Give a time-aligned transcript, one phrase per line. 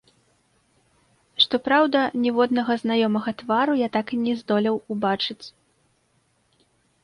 [1.45, 5.41] Што праўда, ніводнага знаёмага твару я так і не здолеў убачыць.